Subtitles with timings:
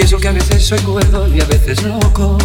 [0.00, 2.38] Confieso que a veces soy cuerdo y a veces loco.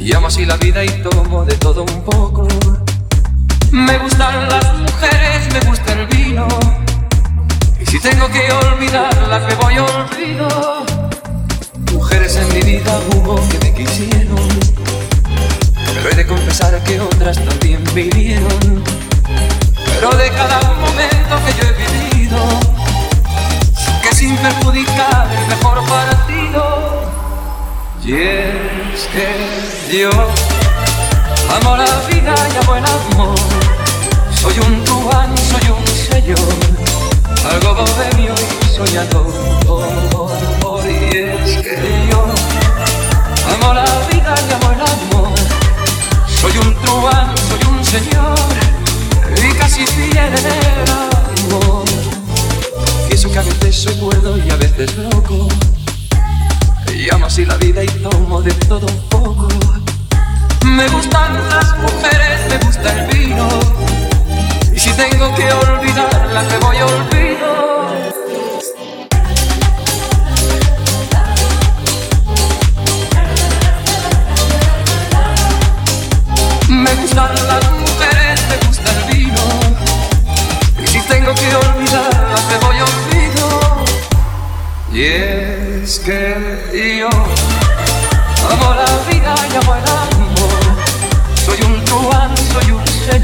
[0.00, 2.48] Y amo así la vida y tomo de todo un poco.
[3.70, 6.48] Me gustan las mujeres, me gusta el vino.
[7.80, 10.48] Y si tengo que olvidarlas, me voy olvido.
[11.92, 14.48] Mujeres en mi vida hubo que me quisieron.
[15.94, 18.82] Pero he de confesar que otras también vinieron.
[19.84, 22.38] Pero de cada momento que yo he vivido,
[24.02, 25.19] que sin perjudicar.
[28.10, 33.38] Y es que yo amo la vida y amo el amor.
[34.34, 36.38] Soy un truán, soy un señor,
[37.48, 39.32] algo bohemio y soñador.
[40.88, 42.24] Y es que yo
[43.54, 45.38] amo la vida y amo el amor.
[46.26, 48.38] Soy un truán, soy un señor
[49.36, 51.84] y casi fiel en el amor.
[53.06, 55.46] Pienso que a veces soy cuerdo y a veces loco.
[57.30, 59.46] Así la vida y tomo de todo un poco.
[60.64, 63.48] Me gustan las mujeres, me gusta el vino.
[64.74, 67.86] Y si tengo que olvidarlas, me voy a olvido.
[76.68, 79.44] Me gustan las mujeres, me gusta el vino.
[80.82, 83.84] Y si tengo que olvidarlas, me voy a olvido.
[84.92, 85.39] Y
[85.98, 90.76] que yo amo la vida y amo el amor.
[91.44, 93.19] Soy un truán, soy un señor,